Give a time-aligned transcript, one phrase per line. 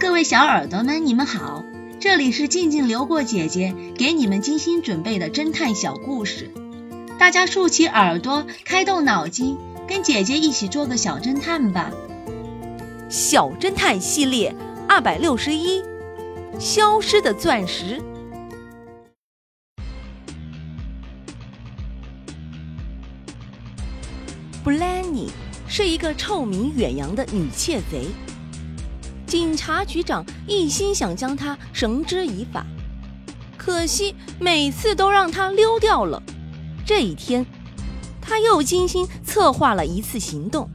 [0.00, 1.64] 各位小耳朵们，你们好，
[2.00, 6.50] 这里是静静流过姐姐给你们精心准备的侦探小故事，
[7.18, 11.92] 大家竖起耳朵，开动脑筋，跟姐姐一起做个小侦探吧。
[13.08, 14.54] 小侦探系列
[14.88, 15.80] 二百六十一，
[16.58, 18.02] 消失的钻石。
[24.64, 25.30] 布兰妮
[25.68, 28.08] 是一个臭名远扬的女窃贼。
[29.34, 32.64] 警察局长一心想将他绳之以法，
[33.56, 36.22] 可惜每次都让他溜掉了。
[36.86, 37.44] 这一天，
[38.22, 40.70] 他又精心策划了一次行动，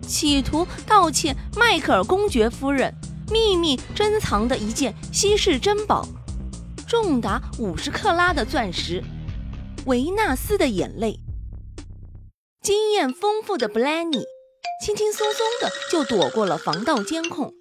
[0.00, 2.90] 企图盗窃迈克尔公爵夫人
[3.30, 6.08] 秘密珍藏的一件稀世珍宝——
[6.88, 9.04] 重达五十克拉的钻石——
[9.84, 11.20] 维纳斯的眼泪。
[12.62, 14.24] 经验丰富的布兰妮，
[14.82, 17.52] 轻轻松松的就躲过了防盗监控。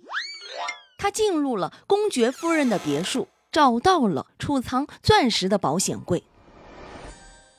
[1.04, 6.24] 他进入了公爵夫人的别墅，找到了储藏钻石的保险柜。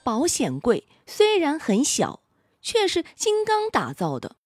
[0.02, 2.20] 保险柜虽然很小，
[2.62, 4.36] 却是金刚打造的，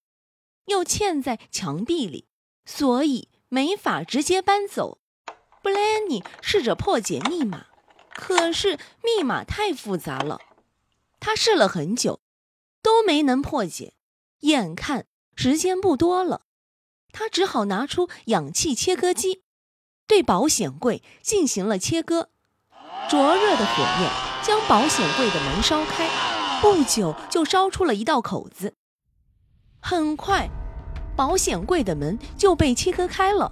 [0.65, 2.25] 又嵌在墙壁里，
[2.65, 4.97] 所以没法直接搬走。
[5.63, 7.67] 布兰妮试着破解密码，
[8.13, 10.41] 可是密码太复杂了，
[11.21, 12.19] 他试了很久，
[12.83, 13.93] 都没能破解。
[14.41, 15.05] 眼看
[15.37, 16.41] 时间不多了。
[17.11, 19.41] 他只好拿出氧气切割机，
[20.07, 22.29] 对保险柜进行了切割。
[23.09, 24.11] 灼热的火焰
[24.43, 26.07] 将保险柜的门烧开，
[26.61, 28.75] 不久就烧出了一道口子。
[29.79, 30.49] 很快，
[31.15, 33.51] 保险柜的门就被切割开了。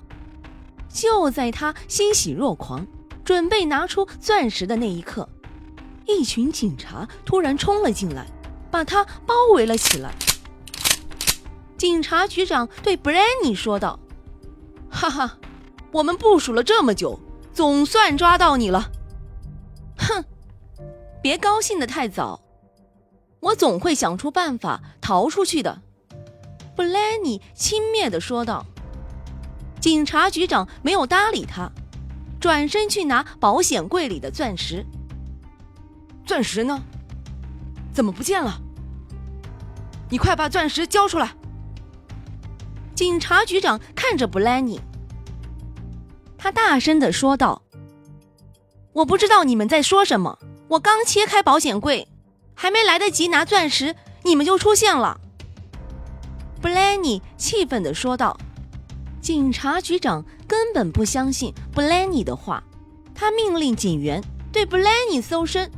[0.90, 2.86] 就在他欣喜若狂，
[3.24, 5.28] 准备拿出钻石的那一刻，
[6.06, 8.28] 一群警察突然冲了进来，
[8.72, 10.14] 把他包围了起来。
[11.78, 14.00] 警察局长对布兰妮说道
[14.90, 15.38] ：“哈哈，
[15.92, 17.20] 我们部署了这么久，
[17.54, 18.90] 总算抓到你了。
[19.98, 20.24] 哼，
[21.22, 22.42] 别高兴的太早，
[23.40, 25.82] 我总会想出办法逃出去的。”
[26.76, 28.66] 布兰妮轻蔑的说道。
[29.80, 31.72] 警察局长没有搭理他，
[32.42, 34.84] 转身去拿保险柜里的钻石。
[36.26, 36.82] 钻石呢？
[37.94, 38.60] 怎么不见了？
[40.10, 41.36] 你快把钻石交出来！
[42.98, 44.82] 警察局长看着布兰妮，
[46.36, 47.62] 他大声的说道
[48.92, 50.40] ：“我不知道你们在说什么。
[50.68, 52.08] 我刚切开保险柜，
[52.56, 55.22] 还没来得及拿钻石，你们就出现了。”
[56.60, 58.36] 布兰妮气愤的说道。
[59.22, 62.64] 警察局长根本不相信布兰妮的话，
[63.14, 65.72] 他命令警员对布兰妮搜身，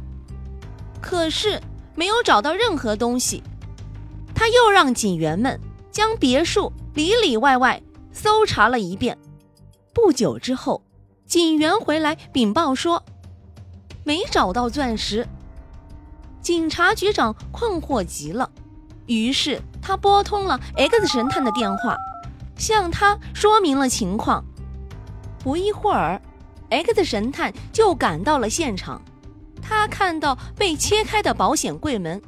[1.02, 1.60] 可是
[1.96, 3.44] 没有找到任何东西。
[4.34, 5.60] 他又让警员们
[5.92, 6.72] 将别墅。
[7.00, 9.18] 里里外外搜查了一遍，
[9.94, 10.84] 不久之后，
[11.26, 13.02] 警员回来禀报说，
[14.04, 15.26] 没找到钻石。
[16.42, 18.52] 警察局长困惑极了，
[19.06, 21.96] 于是他拨通了 X 神探的电话，
[22.58, 24.44] 向他说明了情况。
[25.42, 26.22] 不一会儿
[26.70, 29.02] ，X 神探就赶到了现场。
[29.62, 32.22] 他看到被切开的保险柜门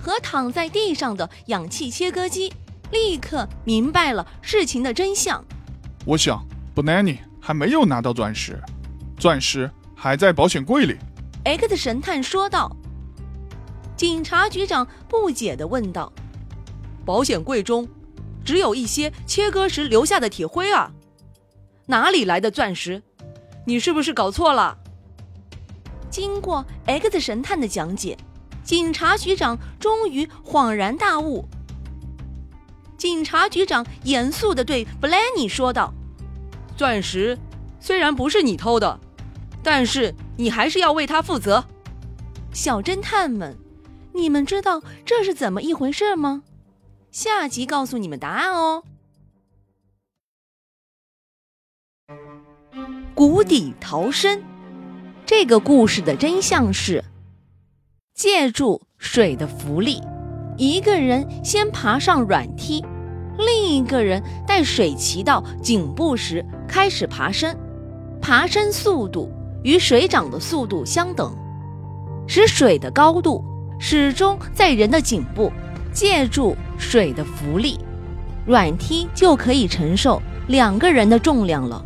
[0.00, 2.52] 和躺在地上的氧气切割机。
[2.90, 5.44] 立刻明白了事情的真相。
[6.04, 8.62] 我想，，Bonani 还没有拿到钻石，
[9.18, 10.96] 钻石还在保险柜里。
[11.44, 12.74] X 神探说道。
[13.96, 16.12] 警察局长不解地问道
[17.06, 17.88] ：“保险柜中
[18.44, 20.92] 只有一些切割时留下的铁灰啊，
[21.86, 23.02] 哪里来的钻石？
[23.64, 24.76] 你是不是搞错了？”
[26.10, 28.18] 经过 X 神探的讲解，
[28.62, 31.48] 警察局长终于恍然大悟。
[32.96, 35.92] 警察局长严肃地对布兰妮说道
[36.76, 37.38] ：“钻石
[37.78, 38.98] 虽然不是你偷的，
[39.62, 41.64] 但是你还是要为它负责。”
[42.52, 43.56] 小侦探们，
[44.14, 46.42] 你们知道这是怎么一回事吗？
[47.10, 48.82] 下集告诉你们答案哦。
[53.14, 54.42] 谷底逃生，
[55.24, 57.04] 这个故事的真相是：
[58.14, 60.02] 借助水的浮力。
[60.56, 62.84] 一个人先爬上软梯，
[63.38, 67.56] 另一个人待水骑到颈部时开始爬升，
[68.20, 69.30] 爬升速度
[69.62, 71.34] 与水涨的速度相等，
[72.26, 73.44] 使水的高度
[73.78, 75.52] 始终在人的颈部。
[75.92, 77.80] 借助水的浮力，
[78.44, 81.82] 软梯就可以承受两个人的重量了。